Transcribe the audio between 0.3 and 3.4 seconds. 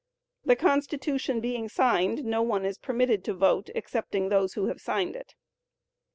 The constitution being signed, no one is permitted to